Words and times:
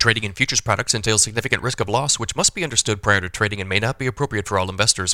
Trading 0.00 0.22
in 0.22 0.32
futures 0.32 0.60
products 0.60 0.94
entails 0.94 1.24
significant 1.24 1.60
risk 1.60 1.80
of 1.80 1.88
loss, 1.88 2.20
which 2.20 2.36
must 2.36 2.54
be 2.54 2.62
understood 2.62 3.02
prior 3.02 3.20
to 3.20 3.28
trading 3.28 3.60
and 3.60 3.68
may 3.68 3.80
not 3.80 3.98
be 3.98 4.06
appropriate 4.06 4.46
for 4.46 4.56
all 4.56 4.70
investors. 4.70 5.12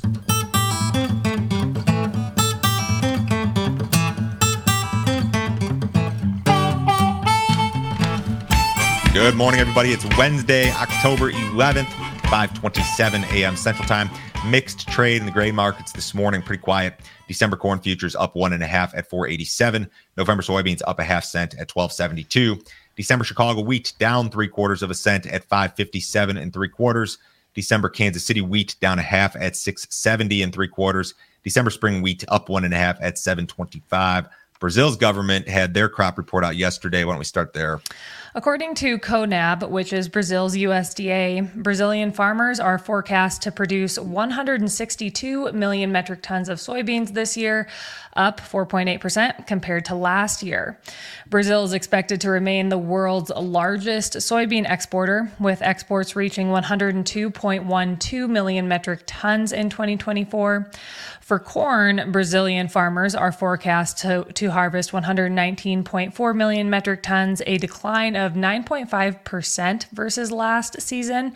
Good 9.15 9.37
morning, 9.37 9.59
everybody. 9.59 9.93
It's 9.93 10.05
Wednesday, 10.19 10.71
October 10.73 11.33
11th, 11.33 11.89
5:27 12.25 13.25
a.m. 13.33 13.57
Central 13.57 13.89
Time. 13.89 14.11
Mixed 14.47 14.87
trade 14.87 15.21
in 15.21 15.25
the 15.25 15.33
grain 15.33 15.55
markets 15.55 15.93
this 15.93 16.13
morning, 16.13 16.43
pretty 16.43 16.61
quiet. 16.61 17.01
December 17.27 17.57
corn 17.57 17.81
futures 17.81 18.15
up 18.15 18.37
one 18.37 18.53
and 18.53 18.63
a 18.63 18.67
half 18.67 18.95
at 18.95 19.09
487. 19.09 19.91
November 20.19 20.43
soybeans 20.43 20.83
up 20.87 20.99
a 20.99 21.05
half 21.05 21.25
cent 21.25 21.55
at 21.55 21.75
1272. 21.75 22.59
December 22.97 23.25
Chicago 23.25 23.61
wheat 23.61 23.93
down 23.99 24.31
three 24.31 24.49
quarters 24.49 24.83
of 24.83 24.91
a 24.91 24.95
cent 24.95 25.27
at 25.27 25.45
557 25.45 26.37
and 26.37 26.53
three 26.53 26.69
quarters. 26.69 27.19
December 27.55 27.89
Kansas 27.89 28.25
City 28.25 28.41
wheat 28.41 28.77
down 28.81 28.99
a 28.99 29.03
half 29.03 29.37
at 29.37 29.57
670 29.57 30.43
and 30.43 30.53
three 30.53 30.69
quarters. 30.69 31.15
December 31.43 31.71
spring 31.71 32.03
wheat 32.03 32.25
up 32.29 32.49
one 32.49 32.65
and 32.65 32.75
a 32.75 32.77
half 32.77 32.99
at 33.01 33.19
725. 33.19 34.29
Brazil's 34.61 34.97
government 34.97 35.47
had 35.47 35.75
their 35.75 35.89
crop 35.89 36.17
report 36.17 36.45
out 36.45 36.57
yesterday. 36.57 37.05
Why 37.05 37.13
don't 37.13 37.19
we 37.19 37.25
start 37.25 37.53
there? 37.53 37.81
According 38.35 38.75
to 38.77 38.99
CONAB, 38.99 39.69
which 39.69 39.93
is 39.93 40.09
Brazil's 40.09 40.57
USDA, 40.57 41.55
Brazilian 41.55 42.11
farmers 42.11 42.59
are 42.59 42.79
forecast 42.79 43.43
to 43.43 43.53
produce 43.53 43.99
162 43.99 45.53
million 45.53 45.93
metric 45.93 46.23
tons 46.23 46.49
of 46.49 46.59
soybeans 46.59 47.13
this 47.13 47.37
year, 47.37 47.69
up 48.17 48.41
4.8% 48.41 49.47
compared 49.47 49.85
to 49.87 49.95
last 49.95 50.43
year. 50.43 50.79
Brazil 51.27 51.65
is 51.65 51.73
expected 51.73 52.21
to 52.21 52.31
remain 52.31 52.69
the 52.69 52.79
world's 52.79 53.31
largest 53.31 54.15
soybean 54.15 54.69
exporter, 54.71 55.31
with 55.41 55.63
exports 55.63 56.15
reaching 56.15 56.49
102.12 56.49 58.29
million 58.29 58.69
metric 58.69 59.03
tons 59.07 59.53
in 59.53 59.71
2024. 59.71 60.71
For 61.25 61.39
corn, 61.39 62.13
Brazilian 62.13 62.69
farmers 62.69 63.15
are 63.15 63.33
forecast 63.33 63.97
to, 64.01 64.27
to 64.35 64.51
harvest 64.51 64.93
119.4 64.93 66.37
million 66.37 66.69
metric 66.69 67.03
tons, 67.03 67.41
a 67.47 67.57
decline 67.57 68.15
of 68.15 68.35
9.5% 68.35 69.91
versus 69.91 70.31
last 70.31 70.83
season. 70.83 71.33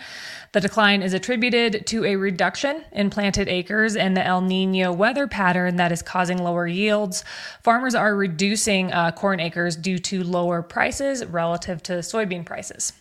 The 0.53 0.61
decline 0.61 1.01
is 1.01 1.15
attributed 1.15 1.87
to 1.87 2.05
a 2.05 2.17
reduction 2.17 2.85
in 2.93 3.09
planted 3.09 3.49
acres 3.49 3.97
and 3.97 4.15
the 4.15 4.23
El 4.25 4.43
Nino 4.43 4.93
weather 4.93 5.27
pattern 5.27 5.77
that 5.77 5.91
is 5.91 6.03
causing 6.03 6.37
lower 6.37 6.68
yields. 6.69 7.25
Farmers 7.63 7.95
are 7.95 8.15
reducing 8.15 8.93
uh, 8.93 9.13
corn 9.13 9.41
acres 9.41 9.77
due 9.77 9.99
to 9.99 10.23
lower 10.23 10.63
prices 10.63 11.25
relative 11.27 11.83
to 11.85 11.95
soybean 11.95 12.45
prices. 12.45 12.93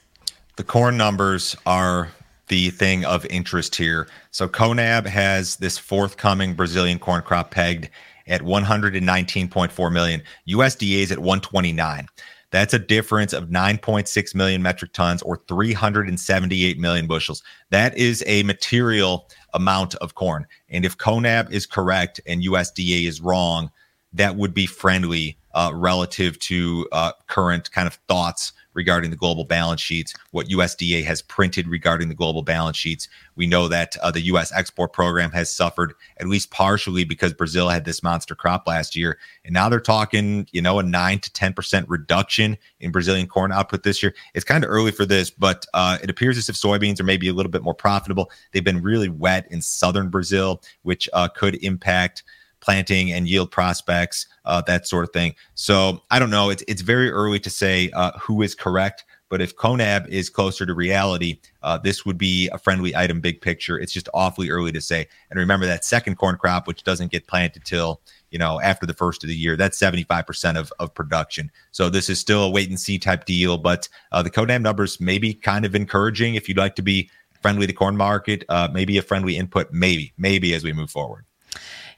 The 0.56 0.64
corn 0.64 0.98
numbers 0.98 1.56
are 1.66 2.10
the 2.48 2.70
thing 2.72 3.06
of 3.06 3.26
interest 3.28 3.76
here. 3.76 4.08
So 4.32 4.48
CONAB 4.48 5.06
has 5.06 5.58
this 5.58 5.78
forthcoming 5.78 6.54
Brazilian 6.54 6.98
corn 6.98 7.22
crop 7.22 7.52
pegged 7.52 7.90
at 8.28 8.42
119.4 8.42 9.92
million. 9.92 10.22
USDA 10.48 11.00
is 11.00 11.12
at 11.12 11.20
129. 11.20 12.08
That's 12.52 12.74
a 12.74 12.80
difference 12.80 13.34
of 13.34 13.50
9.6 13.50 14.36
million 14.36 14.62
metric 14.62 14.94
tons 14.94 15.22
or 15.22 15.42
378 15.48 16.80
million 16.80 17.08
bushels. 17.08 17.44
That 17.72 17.98
is 17.98 18.24
a 18.26 18.44
material 18.44 19.30
amount 19.54 19.96
of 19.96 20.16
corn. 20.16 20.46
And 20.70 20.86
if 20.86 20.98
CONAB 20.98 21.52
is 21.52 21.66
correct 21.66 22.22
and 22.26 22.44
USDA 22.44 23.06
is 23.06 23.22
wrong, 23.22 23.70
that 24.14 24.38
would 24.38 24.54
be 24.54 24.66
friendly 24.66 25.38
uh, 25.54 25.72
relative 25.74 26.40
to 26.40 26.88
uh, 26.92 27.12
current 27.28 27.72
kind 27.72 27.88
of 27.88 27.96
thoughts 28.08 28.54
regarding 28.78 29.10
the 29.10 29.18
global 29.18 29.44
balance 29.44 29.82
sheets, 29.82 30.14
what 30.32 30.48
USDA 30.48 31.04
has 31.04 31.22
printed 31.24 31.68
regarding 31.68 32.08
the 32.08 32.16
global 32.16 32.44
balance 32.44 32.78
sheets. 32.78 33.10
We 33.36 33.48
know 33.48 33.68
that 33.68 33.98
uh, 33.98 34.12
the 34.12 34.22
U.S. 34.22 34.54
export 34.54 34.94
program 34.94 35.32
has 35.32 35.52
suffered 35.52 35.96
at 36.18 36.28
least 36.28 36.52
partially 36.52 37.04
because 37.04 37.34
Brazil 37.34 37.68
had 37.68 37.84
this 37.84 38.04
monster 38.04 38.36
crop 38.36 38.68
last 38.68 38.96
year. 38.96 39.18
And 39.44 39.54
now 39.54 39.68
they're 39.68 39.80
talking, 39.80 40.48
you 40.52 40.62
know, 40.62 40.80
a 40.80 40.84
9 40.84 41.20
to 41.20 41.30
10% 41.32 41.86
reduction 41.88 42.58
in 42.80 42.92
Brazilian 42.92 43.28
corn 43.28 43.52
output 43.52 43.84
this 43.84 44.02
year. 44.02 44.14
It's 44.36 44.46
kind 44.46 44.64
of 44.64 44.70
early 44.70 44.92
for 44.92 45.06
this, 45.06 45.32
but 45.32 45.66
uh, 45.74 45.98
it 46.02 46.10
appears 46.10 46.38
as 46.38 46.48
if 46.48 46.56
soybeans 46.56 47.00
are 47.00 47.04
maybe 47.04 47.28
a 47.28 47.34
little 47.34 47.52
bit 47.52 47.64
more 47.64 47.74
profitable. 47.74 48.32
They've 48.52 48.64
been 48.64 48.82
really 48.84 49.10
wet 49.10 49.48
in 49.50 49.62
southern 49.62 50.10
Brazil, 50.10 50.62
which 50.84 51.10
uh, 51.14 51.28
could 51.30 51.56
impact 51.64 52.24
planting 52.68 53.14
and 53.14 53.30
yield 53.30 53.50
prospects, 53.50 54.28
uh, 54.44 54.62
that 54.68 54.86
sort 54.86 55.06
of 55.06 55.14
thing. 55.14 55.34
So 55.56 56.04
I 56.12 56.20
don't 56.20 56.30
know. 56.30 56.50
It's 56.50 56.66
it's 56.68 56.82
very 56.82 57.10
early 57.10 57.40
to 57.40 57.50
say 57.50 57.90
uh, 57.92 58.12
who 58.20 58.42
is 58.42 58.56
correct. 58.56 59.06
But 59.30 59.42
if 59.42 59.56
CONAB 59.56 60.10
is 60.10 60.30
closer 60.30 60.66
to 60.66 60.74
reality, 60.74 61.40
uh, 61.64 61.78
this 61.78 62.06
would 62.06 62.18
be 62.18 62.50
a 62.50 62.58
friendly 62.58 62.94
item, 62.94 63.22
big 63.22 63.40
picture. 63.40 63.80
It's 63.80 63.94
just 63.94 64.10
awfully 64.14 64.50
early 64.50 64.74
to 64.74 64.82
say. 64.82 65.08
And 65.30 65.40
remember 65.40 65.66
that 65.66 65.86
second 65.86 66.18
corn 66.18 66.38
crop, 66.38 66.68
which 66.68 66.84
doesn't 66.84 67.10
get 67.10 67.28
planted 67.28 67.64
till 67.64 68.02
you 68.32 68.40
know 68.40 68.60
after 68.60 68.86
the 68.86 68.94
first 68.94 69.24
of 69.24 69.30
the 69.30 69.36
year, 69.36 69.56
that's 69.56 69.80
75% 69.80 70.58
of, 70.58 70.74
of 70.80 70.94
production. 70.94 71.50
So 71.72 71.90
this 71.90 72.10
is 72.10 72.20
still 72.20 72.44
a 72.44 72.50
wait 72.50 72.68
and 72.68 72.78
see 72.78 73.00
type 73.00 73.24
deal. 73.24 73.58
But 73.58 73.88
uh, 74.12 74.24
the 74.24 74.30
CONAB 74.30 74.62
numbers 74.62 75.00
may 75.00 75.20
be 75.20 75.34
kind 75.34 75.64
of 75.64 75.74
encouraging 75.74 76.36
if 76.36 76.50
you'd 76.50 76.58
like 76.58 76.76
to 76.76 76.82
be 76.82 77.10
friendly 77.42 77.66
to 77.66 77.72
corn 77.72 77.96
market, 77.96 78.44
uh, 78.50 78.68
maybe 78.74 78.98
a 78.98 79.02
friendly 79.02 79.38
input, 79.38 79.72
maybe, 79.72 80.12
maybe 80.18 80.54
as 80.54 80.66
we 80.66 80.74
move 80.74 80.90
forward. 80.90 81.27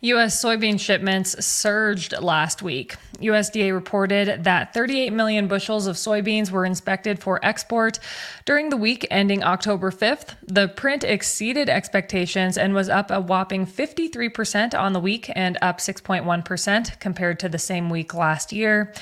U.S. 0.01 0.41
soybean 0.41 0.79
shipments 0.79 1.45
surged 1.45 2.13
last 2.21 2.61
week. 2.61 2.95
USDA 3.19 3.73
reported 3.73 4.45
that 4.45 4.73
38 4.73 5.11
million 5.11 5.49
bushels 5.49 5.87
of 5.87 5.97
soybeans 5.97 6.51
were 6.51 6.63
inspected 6.63 7.19
for 7.19 7.43
export 7.43 7.99
during 8.45 8.69
the 8.69 8.77
week 8.77 9.05
ending 9.11 9.43
October 9.43 9.91
5th. 9.91 10.35
The 10.47 10.69
print 10.69 11.03
exceeded 11.03 11.67
expectations 11.67 12.57
and 12.57 12.73
was 12.73 12.87
up 12.87 13.11
a 13.11 13.19
whopping 13.19 13.65
53% 13.65 14.73
on 14.73 14.93
the 14.93 15.01
week 15.01 15.29
and 15.35 15.57
up 15.61 15.79
6.1% 15.79 16.99
compared 17.01 17.37
to 17.41 17.49
the 17.49 17.59
same 17.59 17.89
week 17.89 18.13
last 18.13 18.53
year. 18.53 18.93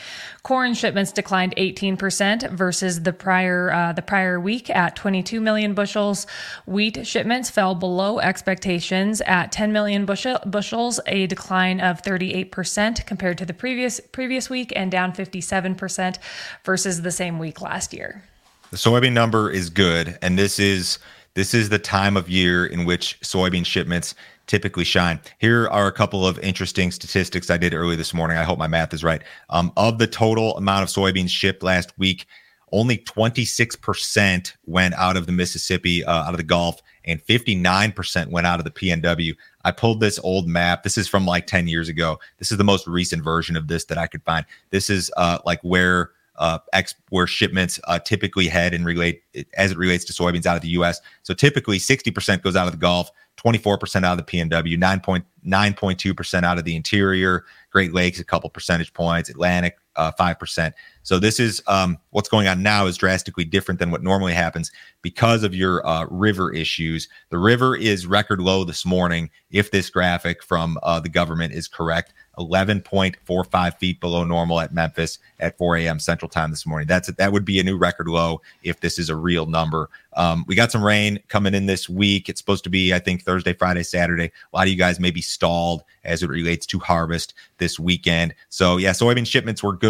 Corn 0.42 0.74
shipments 0.74 1.12
declined 1.12 1.54
18% 1.58 2.52
versus 2.52 3.04
the 3.04 3.14
prior 3.14 3.72
uh, 3.72 3.94
the 3.94 4.02
prior 4.02 4.40
week 4.40 4.70
at 4.70 4.96
22 4.96 5.42
million 5.42 5.74
bushels. 5.74 6.26
Wheat 6.66 7.06
shipments 7.06 7.50
fell 7.50 7.76
below 7.76 8.20
expectations 8.20 9.22
at 9.22 9.52
10 9.52 9.74
million 9.74 10.06
bushel, 10.06 10.40
bushels, 10.46 10.87
a 11.08 11.28
decline 11.28 11.80
of 11.80 12.02
38% 12.02 13.06
compared 13.06 13.38
to 13.38 13.46
the 13.46 13.54
previous 13.54 14.00
previous 14.00 14.50
week 14.50 14.74
and 14.76 14.92
down 14.92 15.12
57% 15.12 16.18
versus 16.64 17.02
the 17.02 17.12
same 17.12 17.40
week 17.40 17.62
last 17.62 17.94
year. 17.94 18.24
The 18.72 18.78
soybean 18.78 19.14
number 19.14 19.50
is 19.50 19.70
good 19.70 20.18
and 20.22 20.38
this 20.38 20.60
is 20.60 21.00
this 21.36 21.54
is 21.54 21.70
the 21.70 21.78
time 21.78 22.18
of 22.18 22.30
year 22.30 22.66
in 22.66 22.84
which 22.86 23.20
soybean 23.22 23.66
shipments 23.66 24.16
typically 24.48 24.84
shine. 24.84 25.20
Here 25.38 25.68
are 25.68 25.88
a 25.88 25.92
couple 25.92 26.26
of 26.26 26.40
interesting 26.40 26.90
statistics 26.90 27.52
I 27.52 27.58
did 27.58 27.74
early 27.74 27.96
this 27.96 28.14
morning. 28.14 28.38
I 28.38 28.44
hope 28.44 28.58
my 28.58 28.68
math 28.68 28.94
is 28.94 29.04
right. 29.04 29.22
Um, 29.50 29.72
of 29.78 30.00
the 30.00 30.08
total 30.08 30.58
amount 30.58 30.84
of 30.84 30.90
soybeans 30.90 31.30
shipped 31.30 31.62
last 31.62 31.94
week, 32.00 32.26
only 32.72 32.98
26% 32.98 34.54
went 34.66 34.94
out 34.96 35.16
of 35.16 35.26
the 35.26 35.32
Mississippi, 35.32 36.04
uh, 36.04 36.24
out 36.24 36.34
of 36.34 36.38
the 36.38 36.44
Gulf, 36.44 36.82
and 37.06 37.24
59% 37.26 38.30
went 38.30 38.48
out 38.48 38.60
of 38.60 38.66
the 38.66 38.72
PNW. 38.72 39.36
I 39.64 39.72
pulled 39.72 40.02
this 40.02 40.20
old 40.20 40.48
map. 40.48 40.84
This 40.84 40.98
is 40.98 41.08
from 41.08 41.26
like 41.26 41.48
10 41.48 41.68
years 41.68 41.88
ago. 41.90 42.20
This 42.40 42.52
is 42.52 42.58
the 42.58 42.64
most 42.64 42.86
recent 42.88 43.24
version 43.24 43.56
of 43.56 43.68
this 43.68 43.86
that 43.86 43.98
I 43.98 44.08
could 44.08 44.24
find. 44.24 44.46
This 44.70 44.90
is 44.90 45.12
uh, 45.18 45.40
like 45.46 45.62
where 45.62 46.12
uh, 46.38 46.60
ex- 46.74 46.96
where 47.10 47.26
shipments 47.26 47.80
uh, 47.86 48.00
typically 48.00 48.48
head 48.48 48.74
and 48.74 48.86
relate 48.86 49.24
as 49.56 49.72
it 49.72 49.78
relates 49.78 50.06
to 50.06 50.14
soybeans 50.14 50.46
out 50.46 50.56
of 50.56 50.62
the 50.62 50.70
U.S. 50.70 51.02
So 51.24 51.34
typically, 51.34 51.80
60% 51.80 52.44
goes 52.44 52.56
out 52.56 52.68
of 52.68 52.74
the 52.74 52.78
Gulf, 52.78 53.10
24% 53.38 54.04
out 54.04 54.20
of 54.20 54.26
the 54.26 54.32
PNW, 54.32 54.78
9.9.2% 54.78 56.44
out 56.44 56.58
of 56.58 56.64
the 56.64 56.76
interior, 56.76 57.46
Great 57.72 57.94
Lakes, 57.94 58.20
a 58.20 58.24
couple 58.24 58.50
percentage 58.50 58.94
points, 58.94 59.30
Atlantic, 59.30 59.78
uh, 59.98 60.12
5%. 60.18 60.74
So 61.04 61.20
this 61.20 61.40
is 61.40 61.62
um, 61.68 61.98
what's 62.12 62.30
going 62.30 62.48
on 62.48 62.62
now 62.62 62.86
is 62.86 62.98
drastically 62.98 63.46
different 63.46 63.80
than 63.80 63.92
what 63.92 64.04
normally 64.04 64.34
happens 64.34 64.72
because 65.02 65.44
of 65.44 65.56
your 65.56 65.86
uh, 65.88 66.06
river 66.10 66.54
issues. 66.54 67.08
The 67.30 67.38
river 67.38 67.76
is 67.76 68.06
record 68.06 68.42
low 68.42 68.64
this 68.64 68.86
morning. 68.86 69.30
If 69.50 69.72
this 69.72 69.90
graphic 69.90 70.44
from 70.44 70.78
uh, 70.84 71.00
the 71.00 71.10
government 71.10 71.54
is 71.54 71.68
correct, 71.68 72.14
11.45 72.38 73.78
feet 73.78 74.00
below 74.00 74.24
normal 74.24 74.60
at 74.60 74.74
Memphis 74.74 75.18
at 75.40 75.58
4 75.58 75.78
a.m. 75.78 76.00
Central 76.00 76.30
Time 76.30 76.52
this 76.52 76.66
morning. 76.66 76.88
That's 76.88 77.08
that 77.08 77.32
would 77.32 77.46
be 77.46 77.60
a 77.60 77.64
new 77.64 77.78
record 77.78 78.08
low 78.08 78.42
if 78.64 78.80
this 78.80 79.00
is 79.00 79.10
a 79.10 79.16
real 79.16 79.46
number. 79.46 79.90
Um, 80.14 80.46
we 80.48 80.56
got 80.56 80.72
some 80.72 80.84
rain 80.84 81.20
coming 81.30 81.54
in 81.54 81.66
this 81.66 81.88
week. 81.88 82.28
It's 82.30 82.40
supposed 82.40 82.64
to 82.66 82.70
be, 82.70 82.94
I 82.94 83.00
think, 83.00 83.24
Thursday, 83.24 83.54
Friday, 83.54 83.84
Saturday. 83.84 84.26
A 84.26 84.56
lot 84.56 84.68
of 84.68 84.70
you 84.70 84.78
guys 84.78 85.00
may 85.00 85.12
be 85.12 85.22
stalled 85.22 85.84
as 86.04 86.24
it 86.24 86.30
relates 86.30 86.66
to 86.68 86.80
harvest 86.80 87.34
this 87.58 87.80
weekend. 87.80 88.34
So 88.50 88.78
yeah, 88.78 88.92
soybean 88.92 89.28
shipments 89.28 89.64
were 89.64 89.76
good, 89.76 89.87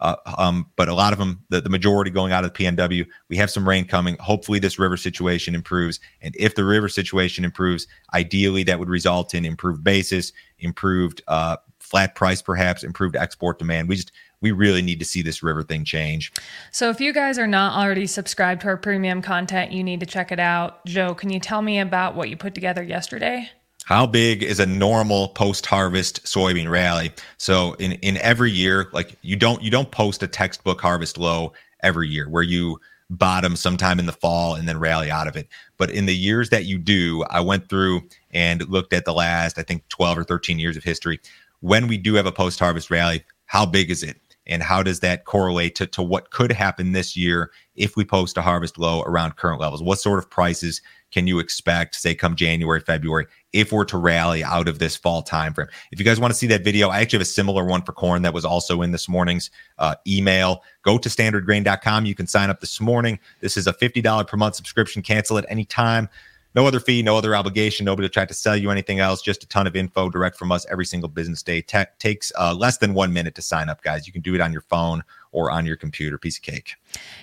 uh, 0.00 0.16
um, 0.38 0.66
but 0.76 0.88
a 0.88 0.94
lot 0.94 1.12
of 1.12 1.18
them, 1.18 1.42
the, 1.48 1.60
the 1.60 1.70
majority 1.70 2.10
going 2.10 2.32
out 2.32 2.44
of 2.44 2.52
the 2.52 2.64
PNW. 2.64 3.06
We 3.28 3.36
have 3.36 3.50
some 3.50 3.68
rain 3.68 3.86
coming. 3.86 4.16
Hopefully, 4.20 4.58
this 4.58 4.78
river 4.78 4.96
situation 4.96 5.54
improves, 5.54 6.00
and 6.20 6.34
if 6.38 6.54
the 6.54 6.64
river 6.64 6.88
situation 6.88 7.44
improves, 7.44 7.86
ideally 8.14 8.62
that 8.64 8.78
would 8.78 8.88
result 8.88 9.34
in 9.34 9.44
improved 9.44 9.82
basis, 9.82 10.32
improved 10.58 11.22
uh, 11.28 11.56
flat 11.80 12.14
price, 12.14 12.42
perhaps 12.42 12.82
improved 12.82 13.16
export 13.16 13.58
demand. 13.58 13.88
We 13.88 13.96
just 13.96 14.12
we 14.40 14.52
really 14.52 14.82
need 14.82 14.98
to 14.98 15.04
see 15.04 15.22
this 15.22 15.42
river 15.42 15.62
thing 15.62 15.84
change. 15.84 16.32
So, 16.70 16.90
if 16.90 17.00
you 17.00 17.12
guys 17.12 17.38
are 17.38 17.46
not 17.46 17.82
already 17.82 18.06
subscribed 18.06 18.62
to 18.62 18.68
our 18.68 18.76
premium 18.76 19.22
content, 19.22 19.72
you 19.72 19.82
need 19.82 20.00
to 20.00 20.06
check 20.06 20.30
it 20.30 20.40
out. 20.40 20.84
Joe, 20.86 21.14
can 21.14 21.30
you 21.30 21.40
tell 21.40 21.62
me 21.62 21.78
about 21.78 22.14
what 22.14 22.28
you 22.28 22.36
put 22.36 22.54
together 22.54 22.82
yesterday? 22.82 23.50
How 23.86 24.04
big 24.04 24.42
is 24.42 24.58
a 24.58 24.66
normal 24.66 25.28
post-harvest 25.28 26.24
soybean 26.24 26.68
rally? 26.68 27.12
So 27.36 27.74
in 27.74 27.92
in 27.92 28.16
every 28.16 28.50
year, 28.50 28.88
like 28.92 29.14
you 29.22 29.36
don't 29.36 29.62
you 29.62 29.70
don't 29.70 29.92
post 29.92 30.24
a 30.24 30.26
textbook 30.26 30.80
harvest 30.80 31.16
low 31.16 31.52
every 31.84 32.08
year 32.08 32.28
where 32.28 32.42
you 32.42 32.80
bottom 33.10 33.54
sometime 33.54 34.00
in 34.00 34.06
the 34.06 34.12
fall 34.12 34.56
and 34.56 34.68
then 34.68 34.80
rally 34.80 35.08
out 35.08 35.28
of 35.28 35.36
it. 35.36 35.46
But 35.76 35.92
in 35.92 36.06
the 36.06 36.16
years 36.16 36.50
that 36.50 36.64
you 36.64 36.78
do, 36.78 37.22
I 37.30 37.38
went 37.38 37.68
through 37.68 38.02
and 38.32 38.68
looked 38.68 38.92
at 38.92 39.04
the 39.04 39.14
last, 39.14 39.56
I 39.56 39.62
think 39.62 39.86
12 39.88 40.18
or 40.18 40.24
13 40.24 40.58
years 40.58 40.76
of 40.76 40.82
history. 40.82 41.20
When 41.60 41.86
we 41.86 41.96
do 41.96 42.14
have 42.14 42.26
a 42.26 42.32
post 42.32 42.58
harvest 42.58 42.90
rally, 42.90 43.22
how 43.44 43.66
big 43.66 43.88
is 43.88 44.02
it? 44.02 44.20
And 44.48 44.62
how 44.62 44.82
does 44.82 44.98
that 45.00 45.26
correlate 45.26 45.76
to, 45.76 45.86
to 45.88 46.02
what 46.02 46.30
could 46.30 46.52
happen 46.52 46.92
this 46.92 47.16
year 47.16 47.52
if 47.74 47.96
we 47.96 48.04
post 48.04 48.36
a 48.36 48.42
harvest 48.42 48.78
low 48.78 49.02
around 49.02 49.36
current 49.36 49.60
levels? 49.60 49.82
What 49.82 50.00
sort 50.00 50.18
of 50.18 50.30
prices 50.30 50.82
can 51.12 51.26
you 51.26 51.38
expect, 51.38 51.94
say, 51.94 52.14
come 52.14 52.36
January, 52.36 52.80
February, 52.80 53.26
if 53.56 53.72
we're 53.72 53.84
to 53.86 53.98
rally 53.98 54.44
out 54.44 54.68
of 54.68 54.78
this 54.78 54.96
fall 54.96 55.22
timeframe? 55.22 55.68
If 55.90 55.98
you 55.98 56.04
guys 56.04 56.20
want 56.20 56.32
to 56.32 56.38
see 56.38 56.46
that 56.48 56.62
video, 56.62 56.88
I 56.88 57.00
actually 57.00 57.18
have 57.18 57.22
a 57.22 57.30
similar 57.30 57.64
one 57.64 57.82
for 57.82 57.92
corn 57.92 58.22
that 58.22 58.34
was 58.34 58.44
also 58.44 58.82
in 58.82 58.92
this 58.92 59.08
morning's 59.08 59.50
uh, 59.78 59.94
email. 60.06 60.62
Go 60.82 60.98
to 60.98 61.08
standardgrain.com. 61.08 62.06
You 62.06 62.14
can 62.14 62.26
sign 62.26 62.50
up 62.50 62.60
this 62.60 62.80
morning. 62.80 63.18
This 63.40 63.56
is 63.56 63.66
a 63.66 63.72
$50 63.72 64.26
per 64.26 64.36
month 64.36 64.56
subscription. 64.56 65.02
Cancel 65.02 65.38
at 65.38 65.46
any 65.48 65.64
time. 65.64 66.08
No 66.56 66.66
other 66.66 66.80
fee, 66.80 67.02
no 67.02 67.18
other 67.18 67.36
obligation. 67.36 67.84
Nobody 67.84 68.08
tried 68.08 68.28
to 68.28 68.34
sell 68.34 68.56
you 68.56 68.70
anything 68.70 68.98
else. 68.98 69.20
Just 69.20 69.44
a 69.44 69.46
ton 69.46 69.66
of 69.66 69.76
info 69.76 70.08
direct 70.08 70.38
from 70.38 70.50
us 70.50 70.64
every 70.70 70.86
single 70.86 71.10
business 71.10 71.42
day. 71.42 71.60
Tech 71.60 71.98
takes 71.98 72.32
uh, 72.38 72.54
less 72.54 72.78
than 72.78 72.94
one 72.94 73.12
minute 73.12 73.34
to 73.34 73.42
sign 73.42 73.68
up, 73.68 73.82
guys. 73.82 74.06
You 74.06 74.12
can 74.12 74.22
do 74.22 74.34
it 74.34 74.40
on 74.40 74.52
your 74.52 74.62
phone 74.62 75.04
or 75.32 75.50
on 75.50 75.66
your 75.66 75.76
computer. 75.76 76.16
Piece 76.16 76.38
of 76.38 76.42
cake. 76.42 76.76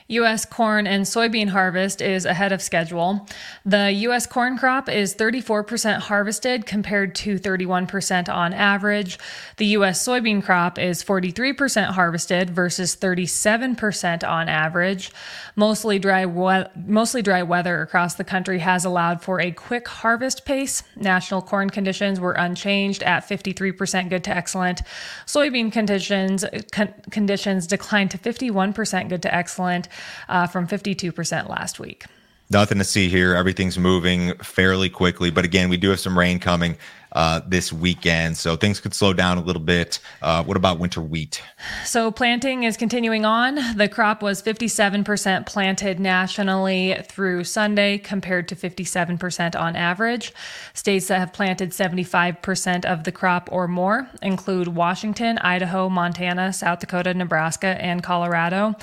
U.S. 0.08 0.46
corn 0.46 0.86
and 0.86 1.06
soybean 1.06 1.50
harvest 1.50 2.02
is 2.02 2.26
ahead 2.26 2.52
of 2.52 2.62
schedule. 2.62 3.28
The 3.66 3.92
U.S. 3.92 4.28
corn 4.28 4.58
crop 4.58 4.90
is 4.90 5.16
34% 5.16 6.00
harvested 6.00 6.66
compared 6.66 7.16
to 7.16 7.40
31% 7.40 8.30
on 8.30 8.54
average. 8.54 9.18
The 9.58 9.66
U.S. 9.68 10.06
soybean 10.06 10.44
crop 10.44 10.78
is 10.78 11.04
43% 11.04 11.86
harvested 11.92 12.50
versus 12.50 12.96
37% 12.96 14.28
on 14.28 14.50
average. 14.50 15.12
Mostly 15.56 16.00
dry, 16.00 16.26
we- 16.26 16.66
mostly 16.76 17.22
dry 17.22 17.42
weather 17.44 17.82
across 17.82 18.16
the 18.16 18.24
country 18.24 18.60
has 18.60 18.86
allowed 18.86 19.22
for 19.22 19.40
a 19.40 19.52
quick 19.52 19.88
harvest 19.88 20.46
pace. 20.46 20.84
National 20.96 21.42
corn 21.42 21.70
conditions 21.70 22.20
were 22.20 22.34
unchanged 22.34 23.04
at 23.04 23.28
53% 23.28 24.10
good 24.10 24.24
to 24.26 24.36
excellent. 24.36 24.82
Soybean 25.26 25.72
conditions 25.72 26.44
con- 26.72 26.94
conditions 27.10 27.68
declined 27.68 28.12
to 28.12 28.18
51% 28.18 29.10
good 29.10 29.22
to 29.22 29.34
excellent 29.34 29.63
excellent 29.64 29.88
uh, 30.30 30.48
from 30.48 30.68
52% 30.68 31.50
last 31.50 31.80
week. 31.80 32.06
Nothing 32.50 32.78
to 32.78 32.84
see 32.84 33.10
here. 33.10 33.36
Everything's 33.36 33.80
moving 33.80 34.36
fairly 34.38 34.90
quickly. 34.90 35.32
But 35.32 35.46
again, 35.46 35.70
we 35.70 35.78
do 35.78 35.90
have 35.90 36.00
some 36.00 36.18
rain 36.18 36.40
coming 36.40 36.78
uh, 37.14 37.42
this 37.48 37.72
weekend. 37.72 38.38
So 38.38 38.56
things 38.56 38.80
could 38.80 38.94
slow 38.94 39.14
down 39.14 39.38
a 39.38 39.42
little 39.42 39.62
bit. 39.62 40.00
Uh, 40.22 40.44
what 40.44 40.58
about 40.58 40.80
winter 40.80 41.02
wheat? 41.02 41.42
So 41.86 42.12
planting 42.12 42.64
is 42.64 42.76
continuing 42.76 43.26
on. 43.26 43.78
The 43.78 43.88
crop 43.88 44.22
was 44.22 44.42
57% 44.42 45.46
planted 45.46 46.00
nationally 46.00 46.98
through 47.08 47.44
Sunday 47.46 47.98
compared 47.98 48.48
to 48.50 48.56
57% 48.56 49.60
on 49.60 49.76
average. 49.76 50.34
States 50.74 51.08
that 51.08 51.20
have 51.20 51.34
planted 51.34 51.72
75% 51.72 52.86
of 52.86 53.04
the 53.04 53.12
crop 53.12 53.48
or 53.52 53.68
more 53.68 54.10
include 54.22 54.70
Washington, 54.70 55.38
Idaho, 55.40 55.90
Montana, 55.90 56.52
South 56.52 56.80
Dakota, 56.80 57.14
Nebraska, 57.14 57.78
and 57.80 58.04
Colorado. 58.04 58.76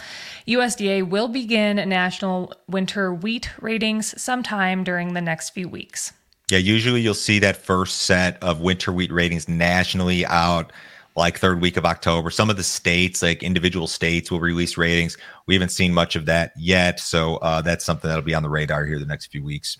USDA 0.46 1.08
will 1.08 1.28
begin 1.28 1.76
national 1.88 2.52
winter 2.68 3.12
wheat 3.12 3.50
ratings 3.60 4.20
sometime 4.20 4.84
during 4.84 5.14
the 5.14 5.20
next 5.20 5.50
few 5.50 5.68
weeks. 5.68 6.12
Yeah, 6.50 6.58
usually 6.58 7.00
you'll 7.00 7.14
see 7.14 7.38
that 7.38 7.56
first 7.56 8.02
set 8.02 8.42
of 8.42 8.60
winter 8.60 8.92
wheat 8.92 9.12
ratings 9.12 9.48
nationally 9.48 10.26
out 10.26 10.72
like 11.16 11.38
third 11.38 11.60
week 11.60 11.76
of 11.76 11.84
October. 11.84 12.30
Some 12.30 12.50
of 12.50 12.56
the 12.56 12.62
states, 12.62 13.22
like 13.22 13.42
individual 13.42 13.86
states, 13.86 14.30
will 14.30 14.40
release 14.40 14.76
ratings. 14.76 15.16
We 15.46 15.54
haven't 15.54 15.70
seen 15.70 15.92
much 15.92 16.16
of 16.16 16.26
that 16.26 16.52
yet, 16.56 17.00
so 17.00 17.36
uh, 17.36 17.62
that's 17.62 17.84
something 17.84 18.08
that'll 18.08 18.24
be 18.24 18.34
on 18.34 18.42
the 18.42 18.48
radar 18.48 18.84
here 18.84 18.98
the 18.98 19.06
next 19.06 19.26
few 19.26 19.42
weeks. 19.42 19.76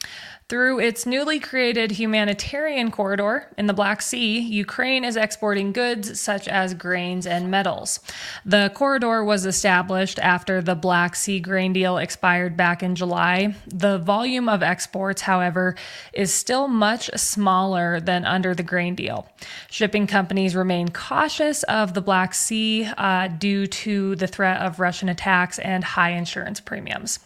Through 0.50 0.80
its 0.80 1.06
newly 1.06 1.38
created 1.38 1.92
humanitarian 1.92 2.90
corridor 2.90 3.46
in 3.56 3.68
the 3.68 3.72
Black 3.72 4.02
Sea, 4.02 4.40
Ukraine 4.40 5.04
is 5.04 5.14
exporting 5.14 5.72
goods 5.72 6.20
such 6.20 6.48
as 6.48 6.74
grains 6.74 7.24
and 7.24 7.52
metals. 7.52 8.00
The 8.44 8.72
corridor 8.74 9.22
was 9.22 9.46
established 9.46 10.18
after 10.18 10.60
the 10.60 10.74
Black 10.74 11.14
Sea 11.14 11.38
grain 11.38 11.72
deal 11.72 11.98
expired 11.98 12.56
back 12.56 12.82
in 12.82 12.96
July. 12.96 13.54
The 13.68 13.98
volume 13.98 14.48
of 14.48 14.60
exports, 14.60 15.22
however, 15.22 15.76
is 16.12 16.34
still 16.34 16.66
much 16.66 17.10
smaller 17.14 18.00
than 18.00 18.24
under 18.24 18.52
the 18.52 18.64
grain 18.64 18.96
deal. 18.96 19.28
Shipping 19.70 20.08
companies 20.08 20.56
remain 20.56 20.88
cautious 20.88 21.62
of 21.62 21.94
the 21.94 22.02
Black 22.02 22.34
Sea 22.34 22.86
uh, 22.98 23.28
due 23.28 23.68
to 23.68 24.16
the 24.16 24.26
threat 24.26 24.60
of 24.60 24.80
Russian 24.80 25.08
attacks 25.08 25.60
and 25.60 25.84
high 25.84 26.10
insurance 26.10 26.58
premiums. 26.58 27.20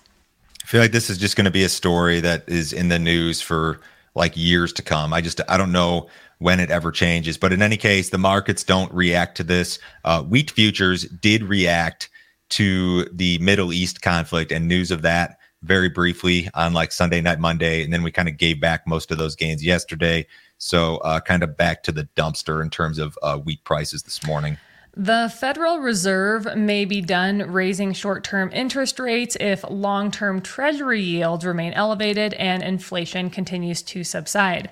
I 0.64 0.66
feel 0.66 0.80
like 0.80 0.92
this 0.92 1.10
is 1.10 1.18
just 1.18 1.36
going 1.36 1.44
to 1.44 1.50
be 1.50 1.62
a 1.62 1.68
story 1.68 2.20
that 2.20 2.48
is 2.48 2.72
in 2.72 2.88
the 2.88 2.98
news 2.98 3.42
for 3.42 3.80
like 4.14 4.34
years 4.34 4.72
to 4.72 4.82
come. 4.82 5.12
I 5.12 5.20
just 5.20 5.42
I 5.46 5.58
don't 5.58 5.72
know 5.72 6.08
when 6.38 6.58
it 6.58 6.70
ever 6.70 6.90
changes, 6.90 7.36
but 7.36 7.52
in 7.52 7.60
any 7.60 7.76
case, 7.76 8.08
the 8.08 8.16
markets 8.16 8.64
don't 8.64 8.90
react 8.90 9.36
to 9.36 9.44
this. 9.44 9.78
Uh, 10.04 10.22
wheat 10.22 10.50
futures 10.50 11.04
did 11.04 11.42
react 11.44 12.08
to 12.50 13.04
the 13.12 13.36
Middle 13.40 13.74
East 13.74 14.00
conflict 14.00 14.52
and 14.52 14.66
news 14.66 14.90
of 14.90 15.02
that 15.02 15.36
very 15.62 15.90
briefly 15.90 16.48
on 16.54 16.72
like 16.72 16.92
Sunday 16.92 17.20
night, 17.20 17.40
Monday, 17.40 17.84
and 17.84 17.92
then 17.92 18.02
we 18.02 18.10
kind 18.10 18.28
of 18.28 18.38
gave 18.38 18.58
back 18.58 18.86
most 18.86 19.10
of 19.10 19.18
those 19.18 19.36
gains 19.36 19.62
yesterday. 19.62 20.26
So 20.56 20.96
uh, 20.98 21.20
kind 21.20 21.42
of 21.42 21.58
back 21.58 21.82
to 21.82 21.92
the 21.92 22.08
dumpster 22.16 22.62
in 22.62 22.70
terms 22.70 22.98
of 22.98 23.18
uh, 23.22 23.36
wheat 23.36 23.62
prices 23.64 24.02
this 24.04 24.26
morning. 24.26 24.56
The 24.96 25.32
Federal 25.40 25.80
Reserve 25.80 26.56
may 26.56 26.84
be 26.84 27.00
done 27.00 27.50
raising 27.50 27.92
short 27.94 28.22
term 28.22 28.52
interest 28.52 29.00
rates 29.00 29.36
if 29.40 29.64
long 29.68 30.12
term 30.12 30.40
Treasury 30.40 31.00
yields 31.00 31.44
remain 31.44 31.72
elevated 31.72 32.32
and 32.34 32.62
inflation 32.62 33.28
continues 33.28 33.82
to 33.82 34.04
subside. 34.04 34.70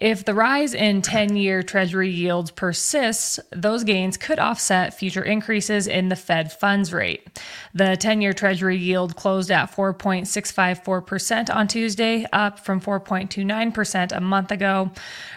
If 0.00 0.24
the 0.24 0.32
rise 0.32 0.72
in 0.72 1.02
10 1.02 1.36
year 1.36 1.62
Treasury 1.62 2.08
yields 2.08 2.50
persists, 2.50 3.38
those 3.50 3.84
gains 3.84 4.16
could 4.16 4.38
offset 4.38 4.94
future 4.94 5.22
increases 5.22 5.86
in 5.86 6.08
the 6.08 6.16
Fed 6.16 6.50
funds 6.50 6.90
rate. 6.90 7.38
The 7.74 7.98
10 7.98 8.22
year 8.22 8.32
Treasury 8.32 8.78
yield 8.78 9.14
closed 9.14 9.50
at 9.50 9.70
4.654% 9.70 11.54
on 11.54 11.68
Tuesday, 11.68 12.24
up 12.32 12.60
from 12.60 12.80
4.29% 12.80 14.16
a 14.16 14.20
month 14.22 14.50
ago. 14.50 14.90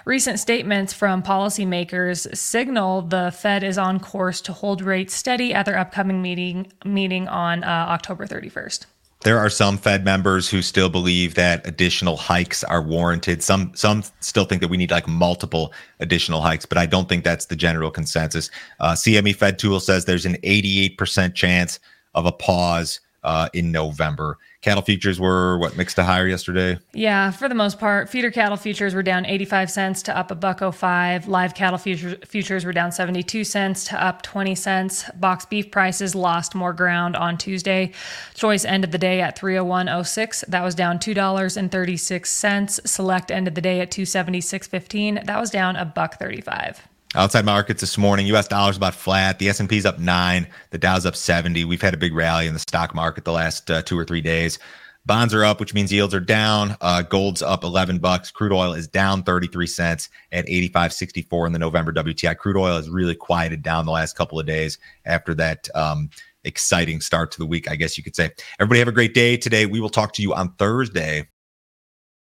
Recent 0.05 0.39
statements 0.39 0.93
from 0.93 1.21
policymakers 1.21 2.33
signal 2.33 3.01
the 3.01 3.35
Fed 3.37 3.65
is 3.65 3.77
on 3.77 3.99
course 4.13 4.41
to 4.41 4.53
hold 4.53 4.83
rates 4.83 5.15
steady 5.15 5.55
at 5.55 5.65
their 5.65 5.75
upcoming 5.75 6.21
meeting, 6.21 6.71
meeting 6.85 7.27
on 7.27 7.63
uh, 7.63 7.67
October 7.67 8.27
31st. 8.27 8.85
There 9.23 9.39
are 9.39 9.49
some 9.49 9.75
Fed 9.75 10.05
members 10.05 10.47
who 10.47 10.61
still 10.61 10.87
believe 10.87 11.33
that 11.33 11.65
additional 11.65 12.15
hikes 12.15 12.63
are 12.63 12.83
warranted. 12.83 13.41
Some 13.41 13.71
some 13.73 14.03
still 14.19 14.45
think 14.45 14.61
that 14.61 14.67
we 14.67 14.77
need 14.77 14.91
like 14.91 15.07
multiple 15.07 15.73
additional 15.99 16.41
hikes, 16.41 16.63
but 16.63 16.77
I 16.77 16.85
don't 16.85 17.09
think 17.09 17.23
that's 17.23 17.47
the 17.47 17.55
general 17.55 17.89
consensus. 17.89 18.51
Uh, 18.79 18.91
CME 18.91 19.35
Fed 19.35 19.57
Tool 19.57 19.79
says 19.79 20.05
there's 20.05 20.27
an 20.27 20.35
88% 20.43 21.33
chance 21.33 21.79
of 22.13 22.27
a 22.27 22.31
pause 22.31 22.99
uh, 23.23 23.49
in 23.53 23.71
November. 23.71 24.37
Cattle 24.63 24.81
futures 24.81 25.19
were 25.19 25.57
what 25.57 25.75
mixed 25.75 25.97
to 25.97 26.05
higher 26.05 26.25
yesterday. 26.25 26.79
Yeah, 26.93 27.31
for 27.31 27.49
the 27.49 27.55
most 27.55 27.79
part, 27.79 28.09
feeder 28.09 28.31
cattle 28.31 28.55
futures 28.55 28.95
were 28.95 29.03
down 29.03 29.25
85 29.25 29.69
cents 29.69 30.01
to 30.03 30.17
up 30.17 30.31
a 30.31 30.35
buck 30.35 30.61
05. 30.73 31.27
Live 31.27 31.53
cattle 31.53 31.77
futures, 31.77 32.15
futures 32.25 32.63
were 32.63 32.71
down 32.71 32.93
72 32.93 33.43
cents 33.43 33.83
to 33.89 34.01
up 34.01 34.21
20 34.21 34.55
cents. 34.55 35.09
Box 35.15 35.45
beef 35.45 35.69
prices 35.69 36.15
lost 36.15 36.55
more 36.55 36.71
ground 36.71 37.17
on 37.17 37.37
Tuesday. 37.37 37.91
Choice 38.35 38.63
ended 38.63 38.93
the 38.93 38.97
day 38.97 39.19
at 39.19 39.37
301.06. 39.37 40.45
That 40.47 40.63
was 40.63 40.75
down 40.75 40.97
$2.36. 40.97 42.87
Select 42.87 43.31
ended 43.31 43.55
the 43.55 43.61
day 43.61 43.81
at 43.81 43.91
276.15. 43.91 45.25
That 45.25 45.41
was 45.41 45.49
down 45.49 45.75
a 45.75 45.83
buck 45.83 46.17
35. 46.19 46.87
Outside 47.15 47.45
markets 47.45 47.79
this 47.81 47.95
morning, 47.95 48.25
U.S. 48.27 48.47
dollars 48.47 48.75
about 48.75 48.95
flat. 48.95 49.37
The 49.37 49.47
S&P's 49.47 49.85
up 49.85 49.99
nine. 49.99 50.47
The 50.71 50.79
Dow's 50.79 51.05
up 51.05 51.15
70. 51.15 51.63
We've 51.63 51.81
had 51.81 51.93
a 51.93 51.97
big 51.97 52.11
rally 52.11 52.47
in 52.47 52.55
the 52.55 52.59
stock 52.59 52.95
market 52.95 53.23
the 53.23 53.31
last 53.31 53.69
uh, 53.69 53.83
two 53.83 53.99
or 53.99 54.03
three 54.03 54.19
days. 54.21 54.57
Bonds 55.05 55.31
are 55.31 55.43
up, 55.43 55.59
which 55.59 55.75
means 55.75 55.93
yields 55.93 56.15
are 56.15 56.19
down. 56.19 56.75
Uh, 56.81 57.03
gold's 57.03 57.43
up 57.43 57.63
11 57.63 57.99
bucks. 57.99 58.31
Crude 58.31 58.51
oil 58.51 58.73
is 58.73 58.87
down 58.87 59.21
33 59.21 59.67
cents 59.67 60.09
at 60.31 60.47
85.64 60.47 61.45
in 61.45 61.53
the 61.53 61.59
November 61.59 61.93
WTI. 61.93 62.35
Crude 62.35 62.57
oil 62.57 62.77
has 62.77 62.89
really 62.89 63.13
quieted 63.13 63.61
down 63.61 63.85
the 63.85 63.91
last 63.91 64.15
couple 64.15 64.39
of 64.39 64.47
days 64.47 64.79
after 65.05 65.35
that 65.35 65.69
um, 65.75 66.09
exciting 66.45 66.99
start 66.99 67.31
to 67.33 67.37
the 67.37 67.45
week, 67.45 67.69
I 67.69 67.75
guess 67.75 67.95
you 67.95 68.03
could 68.03 68.15
say. 68.15 68.31
Everybody 68.59 68.79
have 68.79 68.87
a 68.87 68.91
great 68.91 69.13
day 69.13 69.37
today. 69.37 69.67
We 69.67 69.81
will 69.81 69.89
talk 69.89 70.13
to 70.13 70.23
you 70.23 70.33
on 70.33 70.53
Thursday 70.53 71.27